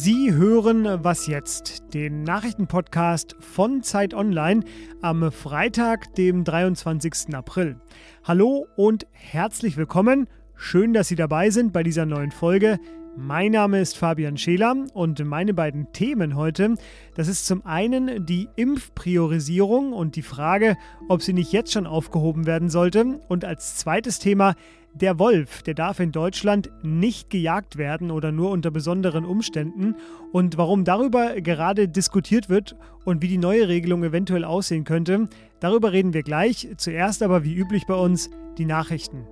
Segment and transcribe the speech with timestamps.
[0.00, 4.62] Sie hören Was jetzt, den Nachrichtenpodcast von Zeit Online
[5.02, 7.34] am Freitag, dem 23.
[7.34, 7.80] April.
[8.22, 10.28] Hallo und herzlich willkommen.
[10.54, 12.78] Schön, dass Sie dabei sind bei dieser neuen Folge.
[13.20, 16.76] Mein Name ist Fabian Scheler und meine beiden Themen heute,
[17.16, 20.76] das ist zum einen die Impfpriorisierung und die Frage,
[21.08, 24.54] ob sie nicht jetzt schon aufgehoben werden sollte und als zweites Thema
[24.94, 29.96] der Wolf, der darf in Deutschland nicht gejagt werden oder nur unter besonderen Umständen.
[30.32, 35.92] Und warum darüber gerade diskutiert wird und wie die neue Regelung eventuell aussehen könnte, darüber
[35.92, 36.68] reden wir gleich.
[36.76, 39.26] Zuerst aber wie üblich bei uns die Nachrichten.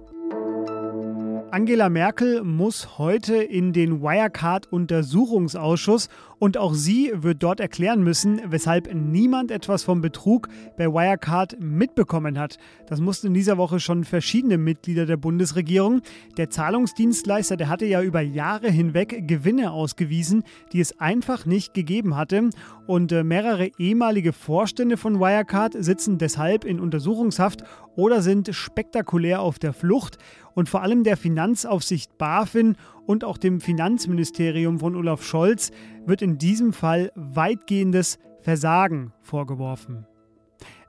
[1.57, 8.93] Angela Merkel muss heute in den Wirecard-Untersuchungsausschuss und auch sie wird dort erklären müssen, weshalb
[8.93, 12.59] niemand etwas vom Betrug bei Wirecard mitbekommen hat.
[12.87, 16.03] Das mussten in dieser Woche schon verschiedene Mitglieder der Bundesregierung.
[16.37, 22.17] Der Zahlungsdienstleister, der hatte ja über Jahre hinweg Gewinne ausgewiesen, die es einfach nicht gegeben
[22.17, 22.51] hatte.
[22.87, 27.65] Und äh, mehrere ehemalige Vorstände von Wirecard sitzen deshalb in Untersuchungshaft
[27.97, 30.19] oder sind spektakulär auf der Flucht.
[30.55, 35.71] Und vor allem der Finanzaufsicht BaFin und auch dem Finanzministerium von Olaf Scholz
[36.05, 40.07] wird in diesem Fall weitgehendes Versagen vorgeworfen.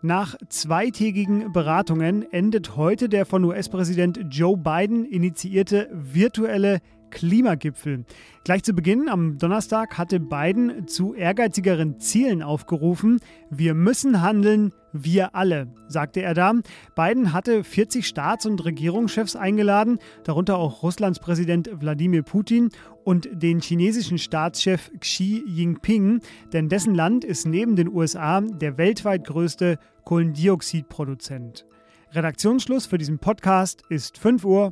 [0.02, 6.80] Nach zweitägigen Beratungen endet heute der von US-Präsident Joe Biden initiierte virtuelle
[7.18, 8.06] Klimagipfel.
[8.44, 13.20] Gleich zu Beginn am Donnerstag hatte Biden zu ehrgeizigeren Zielen aufgerufen.
[13.50, 16.54] Wir müssen handeln, wir alle, sagte er da.
[16.96, 22.70] Biden hatte 40 Staats- und Regierungschefs eingeladen, darunter auch Russlands Präsident Wladimir Putin
[23.04, 26.22] und den chinesischen Staatschef Xi Jinping,
[26.54, 31.66] denn dessen Land ist neben den USA der weltweit größte Kohlendioxidproduzent.
[32.12, 34.72] Redaktionsschluss für diesen Podcast ist 5 Uhr.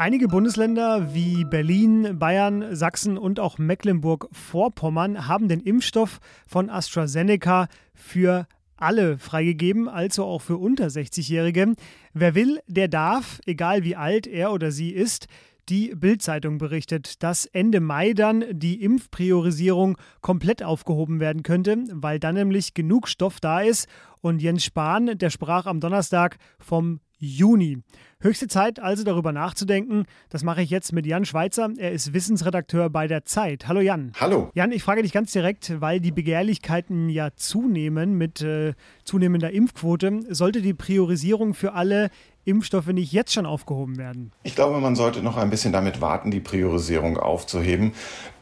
[0.00, 8.46] Einige Bundesländer wie Berlin, Bayern, Sachsen und auch Mecklenburg-Vorpommern haben den Impfstoff von AstraZeneca für
[8.78, 11.74] alle freigegeben, also auch für unter 60-Jährige.
[12.14, 15.26] Wer will, der darf, egal wie alt er oder sie ist.
[15.68, 22.36] Die Bild-Zeitung berichtet, dass Ende Mai dann die Impfpriorisierung komplett aufgehoben werden könnte, weil dann
[22.36, 23.86] nämlich genug Stoff da ist.
[24.22, 27.78] Und Jens Spahn, der sprach am Donnerstag vom Juni.
[28.22, 30.04] Höchste Zeit also darüber nachzudenken.
[30.30, 31.70] Das mache ich jetzt mit Jan Schweitzer.
[31.76, 33.68] Er ist Wissensredakteur bei der Zeit.
[33.68, 34.12] Hallo Jan.
[34.18, 34.50] Hallo.
[34.54, 40.20] Jan, ich frage dich ganz direkt, weil die Begehrlichkeiten ja zunehmen mit äh, zunehmender Impfquote.
[40.30, 42.10] Sollte die Priorisierung für alle
[42.44, 44.32] Impfstoffe nicht jetzt schon aufgehoben werden?
[44.42, 47.92] Ich glaube, man sollte noch ein bisschen damit warten, die Priorisierung aufzuheben.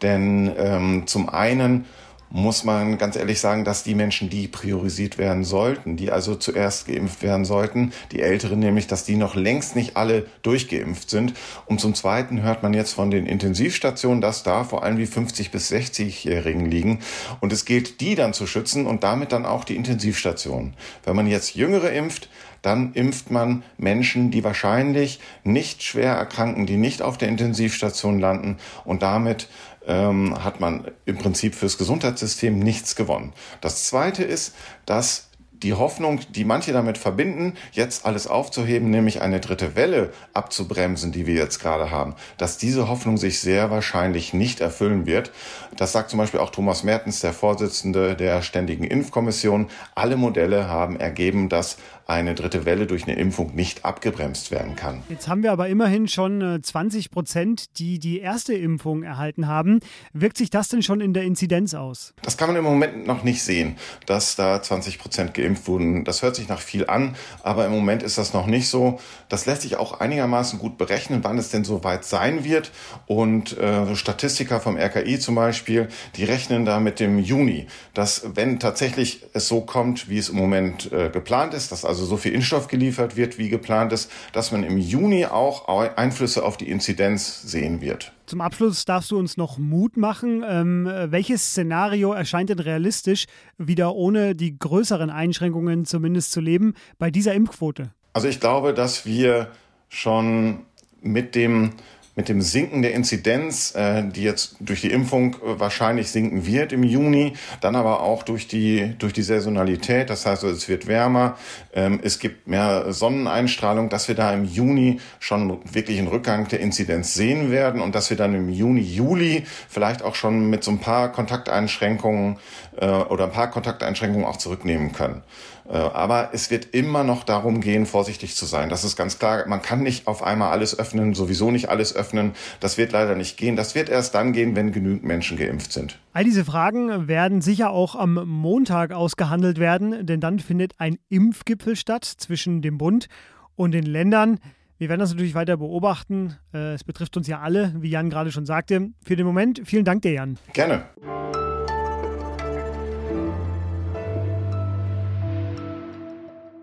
[0.02, 1.84] Denn ähm, zum einen
[2.30, 6.86] muss man ganz ehrlich sagen, dass die Menschen, die priorisiert werden sollten, die also zuerst
[6.86, 11.34] geimpft werden sollten, die Älteren nämlich, dass die noch längst nicht alle durchgeimpft sind.
[11.66, 15.50] Und zum Zweiten hört man jetzt von den Intensivstationen, dass da vor allem die 50
[15.50, 17.00] bis 60-Jährigen liegen.
[17.40, 20.74] Und es gilt, die dann zu schützen und damit dann auch die Intensivstationen.
[21.04, 22.28] Wenn man jetzt Jüngere impft,
[22.62, 28.58] dann impft man Menschen, die wahrscheinlich nicht schwer erkranken, die nicht auf der Intensivstation landen
[28.84, 29.48] und damit
[29.88, 33.32] ähm, hat man im Prinzip fürs Gesundheitssystem nichts gewonnen.
[33.60, 34.54] Das Zweite ist,
[34.86, 35.28] dass
[35.62, 41.26] die Hoffnung, die manche damit verbinden, jetzt alles aufzuheben, nämlich eine dritte Welle abzubremsen, die
[41.26, 45.32] wir jetzt gerade haben, dass diese Hoffnung sich sehr wahrscheinlich nicht erfüllen wird.
[45.76, 49.68] Das sagt zum Beispiel auch Thomas Mertens, der Vorsitzende der Ständigen Impfkommission.
[49.94, 55.02] Alle Modelle haben ergeben, dass eine dritte Welle durch eine Impfung nicht abgebremst werden kann.
[55.10, 59.80] Jetzt haben wir aber immerhin schon 20 äh, Prozent, die die erste Impfung erhalten haben.
[60.14, 62.14] Wirkt sich das denn schon in der Inzidenz aus?
[62.22, 63.76] Das kann man im Moment noch nicht sehen,
[64.06, 66.04] dass da 20 Prozent geimpft wurden.
[66.04, 68.98] Das hört sich nach viel an, aber im Moment ist das noch nicht so.
[69.28, 72.72] Das lässt sich auch einigermaßen gut berechnen, wann es denn so weit sein wird.
[73.04, 78.58] Und äh, Statistiker vom RKI zum Beispiel, die rechnen da mit dem Juni, dass wenn
[78.58, 82.16] tatsächlich es so kommt, wie es im Moment äh, geplant ist, dass also also so
[82.16, 86.70] viel Impfstoff geliefert wird, wie geplant ist, dass man im Juni auch Einflüsse auf die
[86.70, 88.12] Inzidenz sehen wird.
[88.26, 90.44] Zum Abschluss darfst du uns noch Mut machen.
[90.46, 97.10] Ähm, welches Szenario erscheint denn realistisch, wieder ohne die größeren Einschränkungen zumindest zu leben, bei
[97.10, 97.90] dieser Impfquote?
[98.12, 99.50] Also ich glaube, dass wir
[99.88, 100.66] schon
[101.00, 101.72] mit dem
[102.18, 106.72] mit dem Sinken der Inzidenz, äh, die jetzt durch die Impfung äh, wahrscheinlich sinken wird
[106.72, 111.36] im Juni, dann aber auch durch die, durch die Saisonalität, das heißt, es wird wärmer,
[111.72, 116.58] ähm, es gibt mehr Sonneneinstrahlung, dass wir da im Juni schon wirklich einen Rückgang der
[116.58, 120.72] Inzidenz sehen werden und dass wir dann im Juni, Juli vielleicht auch schon mit so
[120.72, 122.38] ein paar Kontakteinschränkungen
[122.80, 125.22] äh, oder ein paar Kontakteinschränkungen auch zurücknehmen können.
[125.68, 128.68] Äh, aber es wird immer noch darum gehen, vorsichtig zu sein.
[128.68, 129.46] Das ist ganz klar.
[129.46, 132.32] Man kann nicht auf einmal alles öffnen, sowieso nicht alles öffnen.
[132.60, 133.56] Das wird leider nicht gehen.
[133.56, 135.98] Das wird erst dann gehen, wenn genügend Menschen geimpft sind.
[136.12, 141.76] All diese Fragen werden sicher auch am Montag ausgehandelt werden, denn dann findet ein Impfgipfel
[141.76, 143.08] statt zwischen dem Bund
[143.54, 144.38] und den Ländern.
[144.78, 146.36] Wir werden das natürlich weiter beobachten.
[146.54, 148.90] Äh, es betrifft uns ja alle, wie Jan gerade schon sagte.
[149.04, 150.38] Für den Moment vielen Dank dir, Jan.
[150.52, 150.84] Gerne.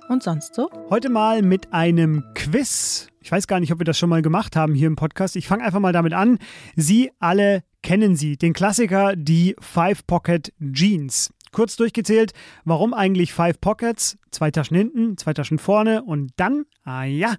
[0.08, 0.70] Und sonst so?
[0.92, 3.08] Heute mal mit einem Quiz.
[3.22, 5.36] Ich weiß gar nicht, ob wir das schon mal gemacht haben hier im Podcast.
[5.36, 6.38] Ich fange einfach mal damit an.
[6.76, 11.34] Sie alle kennen sie, den Klassiker, die Five Pocket Jeans.
[11.52, 12.34] Kurz durchgezählt,
[12.66, 14.20] warum eigentlich Five Pockets?
[14.30, 17.36] Zwei Taschen hinten, zwei Taschen vorne und dann, ah ja,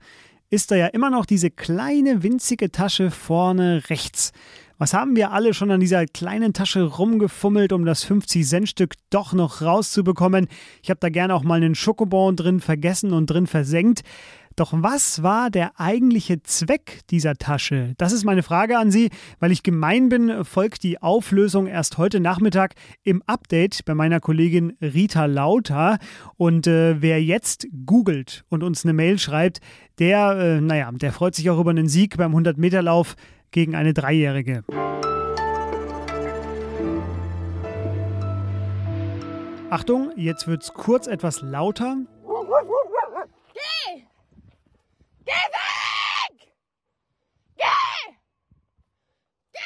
[0.51, 4.33] ist da ja immer noch diese kleine winzige Tasche vorne rechts.
[4.78, 9.62] Was haben wir alle schon an dieser kleinen Tasche rumgefummelt, um das 50-Cent-Stück doch noch
[9.62, 10.49] rauszubekommen?
[10.82, 14.02] Ich habe da gerne auch mal einen Schokobon drin vergessen und drin versenkt.
[14.55, 17.94] Doch was war der eigentliche Zweck dieser Tasche?
[17.96, 19.11] Das ist meine Frage an Sie.
[19.38, 24.76] Weil ich gemein bin, folgt die Auflösung erst heute Nachmittag im Update bei meiner Kollegin
[24.81, 25.99] Rita Lauter.
[26.37, 29.61] Und äh, wer jetzt googelt und uns eine Mail schreibt,
[29.99, 33.14] der, äh, naja, der freut sich auch über einen Sieg beim 100-Meter-Lauf
[33.56, 34.64] gegen eine Dreijährige.
[39.70, 41.97] Achtung, jetzt wird es kurz etwas lauter.
[43.55, 44.03] Geh!
[45.25, 46.53] Geh weg!
[47.56, 47.64] Geh!
[49.55, 49.58] Geh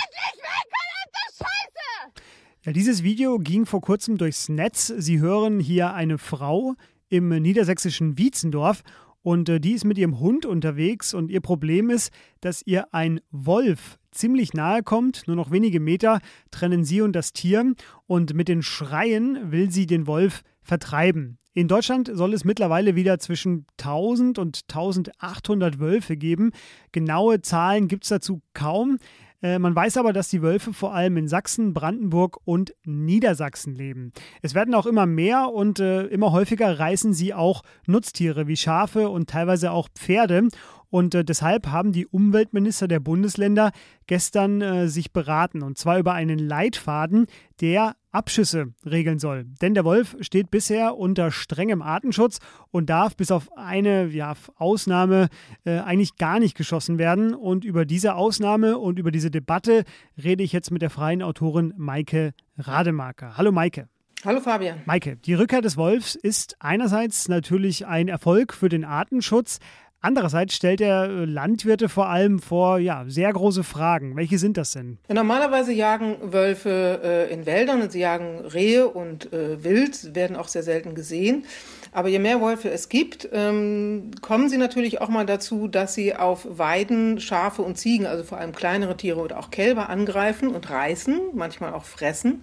[0.00, 2.22] endlich weg, verdammte Scheiße!
[2.62, 4.86] Ja, dieses Video ging vor kurzem durchs Netz.
[4.86, 6.72] Sie hören hier eine Frau
[7.10, 8.82] im niedersächsischen Wietzendorf
[9.26, 13.20] und äh, die ist mit ihrem Hund unterwegs und ihr Problem ist, dass ihr ein
[13.32, 16.20] Wolf ziemlich nahe kommt, nur noch wenige Meter
[16.52, 17.74] trennen sie und das Tier
[18.06, 21.38] und mit den Schreien will sie den Wolf vertreiben.
[21.54, 26.52] In Deutschland soll es mittlerweile wieder zwischen 1000 und 1800 Wölfe geben.
[26.92, 28.98] Genaue Zahlen gibt es dazu kaum.
[29.42, 34.12] Äh, man weiß aber, dass die Wölfe vor allem in Sachsen, Brandenburg und Niedersachsen leben.
[34.42, 39.08] Es werden auch immer mehr und äh, immer häufiger reißen sie auch Nutztiere wie Schafe
[39.08, 40.48] und teilweise auch Pferde.
[40.96, 43.72] Und äh, deshalb haben die Umweltminister der Bundesländer
[44.06, 45.60] gestern äh, sich beraten.
[45.62, 47.26] Und zwar über einen Leitfaden,
[47.60, 49.44] der Abschüsse regeln soll.
[49.60, 52.38] Denn der Wolf steht bisher unter strengem Artenschutz
[52.70, 55.28] und darf bis auf eine ja, Ausnahme
[55.66, 57.34] äh, eigentlich gar nicht geschossen werden.
[57.34, 59.84] Und über diese Ausnahme und über diese Debatte
[60.16, 63.36] rede ich jetzt mit der freien Autorin Maike Rademaker.
[63.36, 63.86] Hallo Maike.
[64.24, 64.80] Hallo Fabian.
[64.86, 69.60] Maike, die Rückkehr des Wolfs ist einerseits natürlich ein Erfolg für den Artenschutz,
[70.00, 74.14] Andererseits stellt er äh, Landwirte vor allem vor ja, sehr große Fragen.
[74.16, 74.98] Welche sind das denn?
[75.08, 80.36] Ja, normalerweise jagen Wölfe äh, in Wäldern und sie jagen Rehe und äh, Wild, werden
[80.36, 81.44] auch sehr selten gesehen.
[81.92, 86.14] Aber je mehr Wölfe es gibt, ähm, kommen sie natürlich auch mal dazu, dass sie
[86.14, 90.68] auf Weiden Schafe und Ziegen, also vor allem kleinere Tiere oder auch Kälber angreifen und
[90.68, 92.42] reißen, manchmal auch fressen.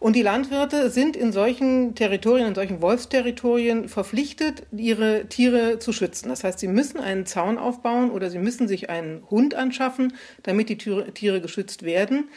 [0.00, 6.28] Und die Landwirte sind in solchen Territorien, in solchen Wolfsterritorien verpflichtet, ihre Tiere zu schützen.
[6.28, 10.68] Das heißt, sie müssen einen Zaun aufbauen oder sie müssen sich einen Hund anschaffen, damit
[10.68, 12.28] die Tiere geschützt werden.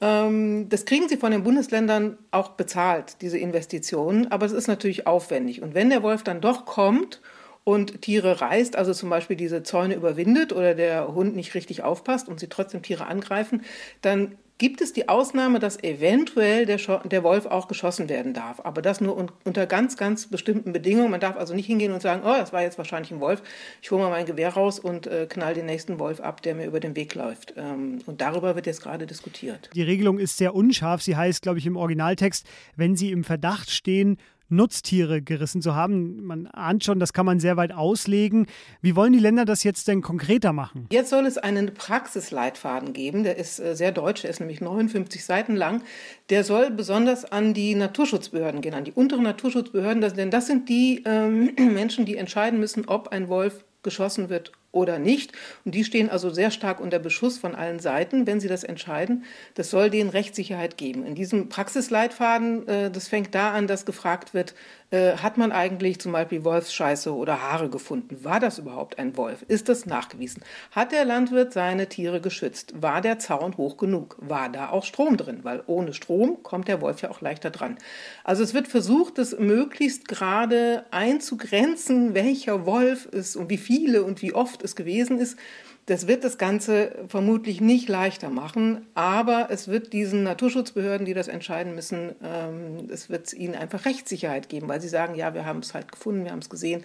[0.00, 5.06] Ähm, das kriegen sie von den Bundesländern auch bezahlt, diese Investitionen, aber es ist natürlich
[5.06, 5.62] aufwendig.
[5.62, 7.22] Und wenn der Wolf dann doch kommt
[7.64, 12.28] und Tiere reißt, also zum Beispiel diese Zäune überwindet oder der Hund nicht richtig aufpasst
[12.28, 13.62] und sie trotzdem Tiere angreifen,
[14.02, 18.60] dann gibt es die Ausnahme, dass eventuell der, der, Wolf auch geschossen werden darf.
[18.64, 21.10] Aber das nur un unter ganz, ganz bestimmten Bedingungen.
[21.10, 23.42] Man darf also nicht hingehen und sagen, oh, das war jetzt wahrscheinlich ein Wolf.
[23.82, 26.66] Ich hole mal mein Gewehr raus und äh, knall den nächsten Wolf ab, der mir
[26.66, 27.54] über den Weg läuft.
[27.56, 29.70] Ähm, und darüber wird jetzt gerade diskutiert.
[29.74, 31.02] Die Regelung ist sehr unscharf.
[31.02, 32.46] Sie heißt, glaube ich, im Originaltext,
[32.76, 36.24] wenn Sie im Verdacht stehen, Nutztiere gerissen zu haben.
[36.24, 38.46] Man ahnt schon, das kann man sehr weit auslegen.
[38.80, 40.86] Wie wollen die Länder das jetzt denn konkreter machen?
[40.90, 45.24] Jetzt soll es einen Praxisleitfaden geben, der ist äh, sehr deutsch, der ist nämlich 59
[45.24, 45.82] Seiten lang.
[46.30, 51.02] Der soll besonders an die Naturschutzbehörden gehen, an die unteren Naturschutzbehörden, denn das sind die
[51.04, 55.32] ähm, Menschen, die entscheiden müssen, ob ein Wolf geschossen wird oder nicht.
[55.64, 59.24] Und die stehen also sehr stark unter Beschuss von allen Seiten, wenn sie das entscheiden.
[59.54, 61.04] Das soll denen Rechtssicherheit geben.
[61.04, 64.54] In diesem Praxisleitfaden, äh, das fängt da an, dass gefragt wird,
[64.90, 68.22] äh, hat man eigentlich zum Beispiel Wolfsscheiße oder Haare gefunden?
[68.22, 69.44] War das überhaupt ein Wolf?
[69.48, 70.44] Ist das nachgewiesen?
[70.70, 72.74] Hat der Landwirt seine Tiere geschützt?
[72.80, 74.16] War der Zaun hoch genug?
[74.20, 75.40] War da auch Strom drin?
[75.42, 77.78] Weil ohne Strom kommt der Wolf ja auch leichter dran.
[78.22, 84.22] Also es wird versucht, das möglichst gerade einzugrenzen, welcher Wolf ist und wie viele und
[84.22, 85.38] wie oft es gewesen ist.
[85.86, 91.28] Das wird das Ganze vermutlich nicht leichter machen, aber es wird diesen Naturschutzbehörden, die das
[91.28, 95.60] entscheiden müssen, ähm, es wird ihnen einfach Rechtssicherheit geben, weil sie sagen, ja, wir haben
[95.60, 96.84] es halt gefunden, wir haben es gesehen.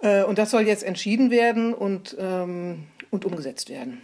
[0.00, 4.00] Äh, und das soll jetzt entschieden werden und, ähm, und umgesetzt werden.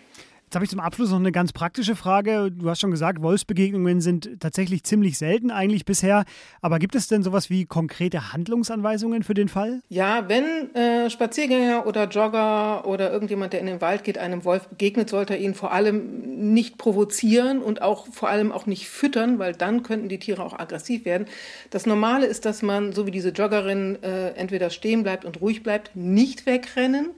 [0.53, 2.53] Jetzt habe ich zum Abschluss noch eine ganz praktische Frage.
[2.53, 6.27] Du hast schon gesagt, Wolfsbegegnungen sind tatsächlich ziemlich selten eigentlich bisher.
[6.61, 9.81] Aber gibt es denn sowas wie konkrete Handlungsanweisungen für den Fall?
[9.89, 14.69] Ja, wenn äh, Spaziergänger oder Jogger oder irgendjemand, der in den Wald geht, einem Wolf
[14.69, 19.39] begegnet, sollte er ihn vor allem nicht provozieren und auch vor allem auch nicht füttern,
[19.39, 21.29] weil dann könnten die Tiere auch aggressiv werden.
[21.71, 25.63] Das Normale ist, dass man, so wie diese Joggerin, äh, entweder stehen bleibt und ruhig
[25.63, 27.13] bleibt, nicht wegrennen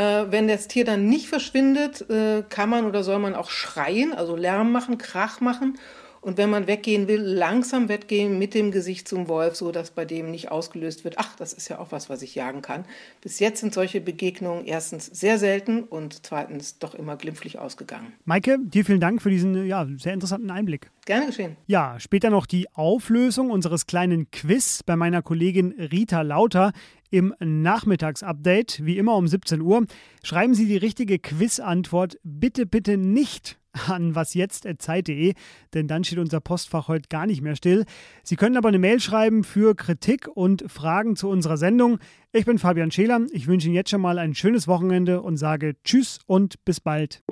[0.00, 4.36] wenn das Tier dann nicht verschwindet, äh, kann man oder soll man auch schreien, also
[4.36, 5.78] Lärm machen, Krach machen.
[6.20, 10.04] Und wenn man weggehen will, langsam weggehen mit dem Gesicht zum Wolf, so dass bei
[10.04, 12.84] dem nicht ausgelöst wird, ach, das ist ja auch was, was ich jagen kann.
[13.20, 18.12] Bis jetzt sind solche Begegnungen erstens sehr selten und zweitens doch immer glimpflich ausgegangen.
[18.24, 20.90] Maike, dir vielen Dank für diesen ja, sehr interessanten Einblick.
[21.06, 21.56] Gerne geschehen.
[21.66, 26.72] Ja, später noch die Auflösung unseres kleinen Quiz bei meiner Kollegin Rita Lauter
[27.10, 29.86] im Nachmittagsupdate, wie immer um 17 Uhr.
[30.22, 35.34] Schreiben Sie die richtige Quizantwort bitte, bitte nicht an wasjetzt.zeit.de,
[35.74, 37.84] denn dann steht unser Postfach heute gar nicht mehr still.
[38.22, 41.98] Sie können aber eine Mail schreiben für Kritik und Fragen zu unserer Sendung.
[42.32, 43.20] Ich bin Fabian Scheler.
[43.30, 47.22] Ich wünsche Ihnen jetzt schon mal ein schönes Wochenende und sage Tschüss und bis bald.